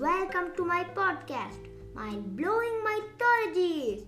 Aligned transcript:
welcome 0.00 0.50
to 0.56 0.64
my 0.64 0.84
podcast, 0.98 1.66
Mind 1.94 2.34
Blowing 2.34 2.82
Mythologies. 2.82 4.04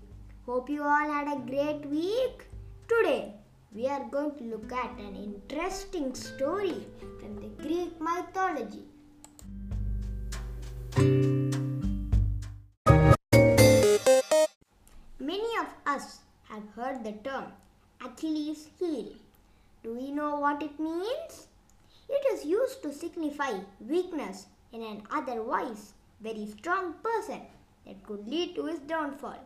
Hope 0.47 0.71
you 0.71 0.83
all 0.83 1.13
had 1.13 1.29
a 1.29 1.41
great 1.41 1.85
week. 1.91 2.47
Today, 2.89 3.35
we 3.71 3.87
are 3.87 4.05
going 4.11 4.35
to 4.37 4.45
look 4.45 4.73
at 4.73 4.99
an 4.99 5.15
interesting 5.15 6.15
story 6.15 6.87
from 7.21 7.37
the 7.37 7.51
Greek 7.63 8.01
mythology. 8.01 8.87
Many 15.21 15.53
of 15.61 15.69
us 15.87 16.21
have 16.49 16.63
heard 16.75 17.05
the 17.05 17.13
term 17.23 17.53
Achilles 18.03 18.69
heel. 18.81 19.13
Do 19.83 19.95
we 19.95 20.11
know 20.13 20.37
what 20.37 20.63
it 20.63 20.81
means? 20.81 21.49
It 22.09 22.25
is 22.33 22.45
used 22.45 22.83
to 22.83 22.93
signify 22.93 23.61
weakness 23.81 24.47
in 24.73 24.83
an 24.83 25.03
otherwise 25.11 25.93
very 26.21 26.47
strong 26.47 26.95
person 27.03 27.43
that 27.87 28.03
could 28.05 28.27
lead 28.27 28.55
to 28.55 28.65
his 28.67 28.79
downfall. 28.81 29.39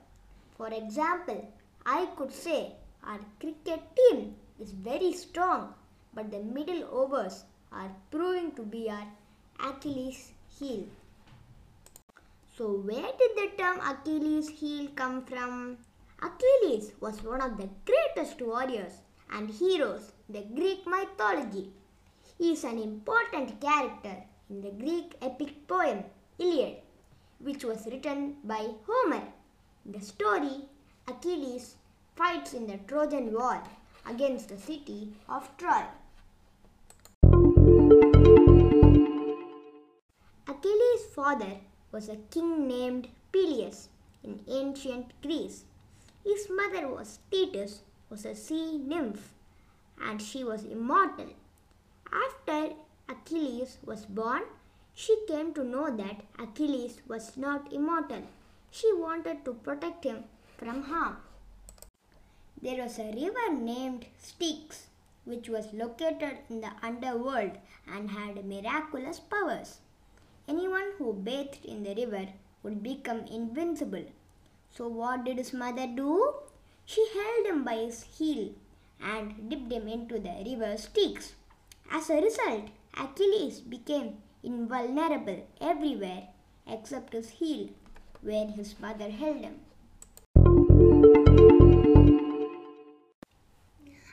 For 0.57 0.69
example, 0.69 1.53
I 1.85 2.07
could 2.17 2.33
say 2.33 2.73
our 3.05 3.19
cricket 3.41 3.81
team 3.97 4.37
is 4.61 4.71
very 4.71 5.13
strong, 5.13 5.75
but 6.15 6.31
the 6.31 6.39
middle 6.39 6.85
overs 6.91 7.45
are 7.73 7.91
proving 8.11 8.53
to 8.53 8.63
be 8.63 8.89
our 8.89 9.07
Achilles 9.59 10.33
heel. 10.59 10.85
So, 12.57 12.73
where 12.73 13.11
did 13.19 13.31
the 13.37 13.51
term 13.57 13.81
Achilles 13.81 14.49
heel 14.49 14.89
come 14.95 15.25
from? 15.25 15.79
Achilles 16.23 16.93
was 17.01 17.23
one 17.25 17.41
of 17.41 17.57
the 17.57 17.69
greatest 17.85 18.41
warriors 18.41 18.93
and 19.33 19.51
heroes 19.51 20.13
in 20.29 20.35
the 20.35 20.43
Greek 20.55 20.87
mythology. 20.87 21.73
He 22.43 22.55
is 22.55 22.65
an 22.65 22.77
important 22.77 23.61
character 23.61 24.17
in 24.51 24.63
the 24.63 24.71
Greek 24.71 25.15
epic 25.23 25.69
poem 25.69 26.03
Iliad, 26.41 26.79
which 27.39 27.63
was 27.63 27.87
written 27.87 28.39
by 28.43 28.67
Homer. 28.85 29.23
In 29.87 29.93
the 29.93 30.01
story, 30.01 30.67
Achilles 31.07 31.77
fights 32.17 32.53
in 32.53 32.67
the 32.67 32.79
Trojan 32.79 33.33
War 33.33 33.63
against 34.05 34.49
the 34.49 34.59
city 34.59 35.13
of 35.29 35.57
Troy. 35.57 35.85
Achilles' 40.49 41.07
father 41.15 41.59
was 41.93 42.09
a 42.09 42.17
king 42.33 42.67
named 42.67 43.07
Peleus 43.31 43.89
in 44.25 44.41
ancient 44.49 45.13
Greece. 45.23 45.63
His 46.25 46.49
mother 46.51 46.89
was 46.89 47.21
Thetis, 47.31 47.83
was 48.11 48.25
a 48.25 48.35
sea 48.35 48.79
nymph, 48.79 49.33
and 50.03 50.21
she 50.21 50.43
was 50.43 50.65
immortal. 50.65 51.29
After 52.13 52.75
Achilles 53.09 53.79
was 53.85 54.05
born, 54.05 54.43
she 54.95 55.17
came 55.27 55.55
to 55.55 55.65
know 55.65 55.95
that 55.97 56.25
Achilles 56.39 57.01
was 57.09 57.37
not 57.39 57.73
immortal. 57.73 58.23
She 58.71 58.93
wanted 58.93 59.45
to 59.47 59.55
protect 59.55 60.05
him 60.05 60.25
from 60.59 60.83
harm. 60.83 61.17
There 62.61 62.83
was 62.83 62.99
a 62.99 63.13
river 63.13 63.53
named 63.53 64.07
Styx, 64.19 64.89
which 65.25 65.49
was 65.49 65.73
located 65.73 66.39
in 66.51 66.61
the 66.61 66.73
underworld 66.83 67.53
and 67.87 68.11
had 68.11 68.45
miraculous 68.45 69.19
powers. 69.19 69.79
Anyone 70.47 70.93
who 70.99 71.13
bathed 71.15 71.65
in 71.65 71.83
the 71.83 71.95
river 71.95 72.29
would 72.63 72.83
become 72.83 73.21
invincible. 73.27 74.05
So, 74.71 74.87
what 74.87 75.25
did 75.25 75.39
his 75.39 75.53
mother 75.53 75.87
do? 75.87 76.35
She 76.85 77.07
held 77.15 77.47
him 77.47 77.65
by 77.65 77.77
his 77.77 78.03
heel 78.03 78.51
and 79.01 79.49
dipped 79.49 79.73
him 79.73 79.89
into 79.89 80.19
the 80.19 80.43
river 80.45 80.77
Styx. 80.77 81.35
As 81.91 82.11
a 82.11 82.21
result, 82.21 82.69
Achilles 82.99 83.61
became 83.61 84.19
invulnerable 84.43 85.47
everywhere 85.61 86.29
except 86.67 87.13
his 87.13 87.31
heel, 87.31 87.69
where 88.21 88.47
his 88.47 88.79
mother 88.81 89.11
held 89.11 89.39
him. 89.39 89.61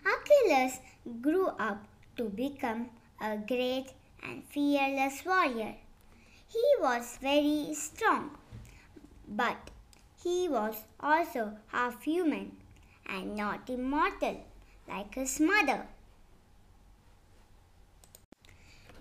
Achilles 0.06 0.80
grew 1.22 1.48
up 1.48 1.86
to 2.18 2.26
become 2.26 2.90
a 3.22 3.38
great 3.38 3.94
and 4.24 4.44
fearless 4.46 5.24
warrior. 5.26 5.76
He 6.48 6.66
was 6.80 7.18
very 7.22 7.74
strong, 7.74 8.38
but 9.28 9.72
he 10.24 10.50
was 10.50 10.84
also 11.00 11.58
half 11.68 12.04
human 12.04 12.58
and 13.06 13.36
not 13.36 13.70
immortal 13.70 14.44
like 14.88 15.16
his 15.16 15.40
mother. 15.40 15.88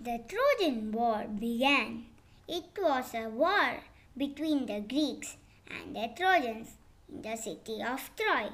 The 0.01 0.21
Trojan 0.29 0.93
War 0.93 1.25
began. 1.27 2.05
It 2.47 2.63
was 2.77 3.13
a 3.13 3.27
war 3.27 3.83
between 4.15 4.65
the 4.65 4.79
Greeks 4.79 5.35
and 5.67 5.93
the 5.93 6.07
Trojans 6.15 6.77
in 7.11 7.21
the 7.21 7.35
city 7.35 7.83
of 7.83 8.09
Troy. 8.15 8.47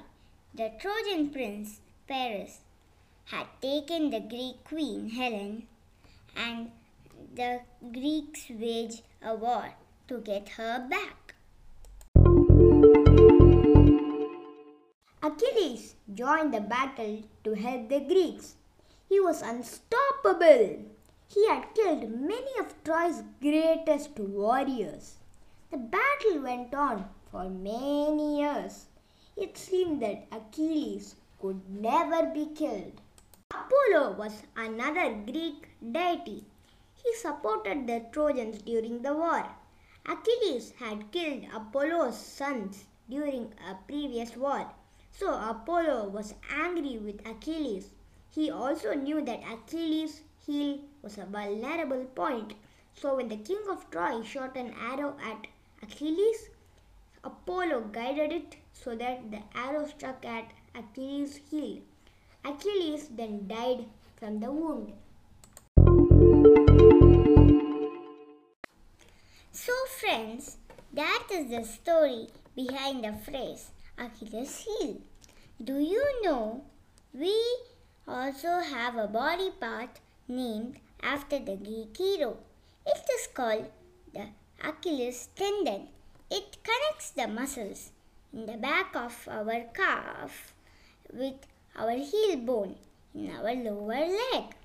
The 0.55 0.71
Trojan 0.79 1.29
prince 1.29 1.81
Paris 2.07 2.61
had 3.25 3.45
taken 3.61 4.09
the 4.09 4.21
Greek 4.21 4.63
queen 4.63 5.09
Helen 5.11 5.67
and 6.35 6.71
the 7.35 7.61
Greeks 7.93 8.49
waged 8.49 9.03
a 9.21 9.35
war 9.35 9.75
to 10.07 10.17
get 10.21 10.49
her 10.57 10.87
back. 10.89 11.35
Achilles 15.21 15.93
joined 16.11 16.55
the 16.55 16.61
battle 16.61 17.21
to 17.43 17.53
help 17.53 17.89
the 17.89 17.99
Greeks. 17.99 18.55
He 19.07 19.19
was 19.19 19.43
unstoppable. 19.43 20.94
He 21.27 21.47
had 21.47 21.73
killed 21.73 22.09
many 22.09 22.59
of 22.59 22.83
Troy's 22.83 23.23
greatest 23.41 24.17
warriors. 24.19 25.17
The 25.71 25.77
battle 25.77 26.41
went 26.41 26.73
on 26.73 27.09
for 27.31 27.49
many 27.49 28.41
years. 28.41 28.85
It 29.35 29.57
seemed 29.57 30.01
that 30.01 30.27
Achilles 30.31 31.15
could 31.41 31.69
never 31.69 32.27
be 32.27 32.45
killed. 32.47 33.01
Apollo 33.51 34.13
was 34.13 34.43
another 34.55 35.13
Greek 35.13 35.67
deity. 35.91 36.45
He 37.03 37.15
supported 37.15 37.87
the 37.87 38.05
Trojans 38.11 38.61
during 38.61 39.01
the 39.01 39.13
war. 39.13 39.45
Achilles 40.05 40.73
had 40.79 41.11
killed 41.11 41.45
Apollo's 41.53 42.17
sons 42.17 42.85
during 43.09 43.53
a 43.69 43.75
previous 43.87 44.37
war. 44.37 44.71
So 45.11 45.33
Apollo 45.33 46.09
was 46.09 46.35
angry 46.49 46.97
with 46.97 47.25
Achilles. 47.27 47.89
He 48.29 48.51
also 48.51 48.93
knew 48.93 49.21
that 49.21 49.43
Achilles' 49.51 50.21
heel 50.45 50.79
was 51.01 51.17
a 51.17 51.25
vulnerable 51.25 52.05
point. 52.15 52.53
So 52.93 53.15
when 53.15 53.29
the 53.29 53.37
king 53.37 53.61
of 53.69 53.89
Troy 53.91 54.23
shot 54.23 54.55
an 54.55 54.73
arrow 54.79 55.15
at 55.23 55.47
Achilles, 55.83 56.49
Apollo 57.23 57.89
guided 57.91 58.31
it 58.31 58.57
so 58.73 58.95
that 58.95 59.31
the 59.31 59.41
arrow 59.55 59.87
struck 59.87 60.23
at 60.25 60.51
Achilles' 60.75 61.39
heel. 61.49 61.79
Achilles 62.43 63.07
then 63.09 63.47
died 63.47 63.85
from 64.15 64.39
the 64.39 64.51
wound. 64.51 64.93
So, 69.51 69.73
friends, 69.99 70.57
that 70.93 71.27
is 71.31 71.49
the 71.49 71.63
story 71.63 72.27
behind 72.55 73.03
the 73.03 73.13
phrase 73.13 73.71
Achilles' 73.97 74.65
heel. 74.65 74.97
Do 75.63 75.79
you 75.79 76.21
know 76.23 76.63
we 77.13 77.33
also 78.07 78.59
have 78.59 78.97
a 78.97 79.07
body 79.07 79.49
part 79.59 79.99
named 80.27 80.77
after 81.01 81.39
the 81.39 81.55
Greek 81.55 81.95
hero? 81.97 82.37
It 82.85 83.03
is 83.15 83.27
called 83.27 83.67
the 84.13 84.27
Achilles 84.63 85.29
tendon. 85.35 85.87
It 86.29 86.57
connects 86.63 87.11
the 87.11 87.27
muscles 87.27 87.91
in 88.33 88.45
the 88.45 88.57
back 88.57 88.95
of 88.95 89.27
our 89.29 89.61
calf 89.73 90.53
with 91.13 91.35
our 91.75 91.91
heel 91.91 92.37
bone 92.37 92.75
in 93.13 93.31
our 93.31 93.53
lower 93.53 94.07
leg. 94.07 94.55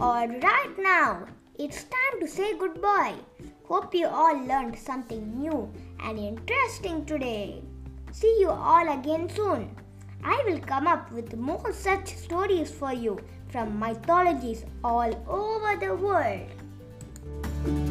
Alright 0.00 0.78
now, 0.78 1.26
it's 1.58 1.84
time 1.84 2.20
to 2.20 2.28
say 2.28 2.56
goodbye. 2.56 3.16
Hope 3.64 3.94
you 3.94 4.06
all 4.06 4.38
learned 4.46 4.78
something 4.78 5.38
new 5.38 5.70
and 6.00 6.18
interesting 6.18 7.04
today. 7.04 7.62
See 8.12 8.38
you 8.40 8.50
all 8.50 8.92
again 8.92 9.28
soon. 9.28 9.76
I 10.24 10.42
will 10.46 10.60
come 10.60 10.86
up 10.86 11.12
with 11.12 11.36
more 11.36 11.72
such 11.72 12.14
stories 12.16 12.70
for 12.70 12.92
you 12.92 13.18
from 13.48 13.78
mythologies 13.78 14.64
all 14.82 15.14
over 15.28 15.76
the 15.78 15.94
world. 15.94 17.87